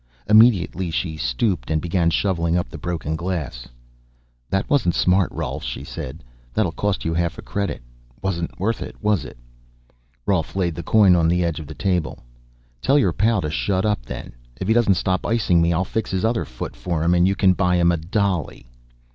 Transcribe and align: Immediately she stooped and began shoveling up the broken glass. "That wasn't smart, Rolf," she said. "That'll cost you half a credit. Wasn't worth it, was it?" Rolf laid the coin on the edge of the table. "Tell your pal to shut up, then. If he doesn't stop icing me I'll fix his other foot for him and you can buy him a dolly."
Immediately 0.27 0.89
she 0.89 1.15
stooped 1.15 1.69
and 1.69 1.79
began 1.79 2.09
shoveling 2.09 2.57
up 2.57 2.69
the 2.69 2.79
broken 2.79 3.15
glass. 3.15 3.67
"That 4.49 4.67
wasn't 4.67 4.95
smart, 4.95 5.31
Rolf," 5.31 5.61
she 5.63 5.83
said. 5.83 6.23
"That'll 6.55 6.71
cost 6.71 7.05
you 7.05 7.13
half 7.13 7.37
a 7.37 7.43
credit. 7.43 7.83
Wasn't 8.19 8.59
worth 8.59 8.81
it, 8.81 8.95
was 9.03 9.25
it?" 9.25 9.37
Rolf 10.25 10.55
laid 10.55 10.73
the 10.73 10.81
coin 10.81 11.15
on 11.15 11.27
the 11.27 11.43
edge 11.45 11.59
of 11.59 11.67
the 11.67 11.75
table. 11.75 12.23
"Tell 12.81 12.97
your 12.97 13.13
pal 13.13 13.41
to 13.41 13.51
shut 13.51 13.85
up, 13.85 14.03
then. 14.03 14.33
If 14.59 14.67
he 14.67 14.73
doesn't 14.73 14.95
stop 14.95 15.23
icing 15.23 15.61
me 15.61 15.71
I'll 15.71 15.85
fix 15.85 16.09
his 16.09 16.25
other 16.25 16.45
foot 16.45 16.75
for 16.75 17.03
him 17.03 17.13
and 17.13 17.27
you 17.27 17.35
can 17.35 17.53
buy 17.53 17.75
him 17.75 17.91
a 17.91 17.97
dolly." 17.97 18.65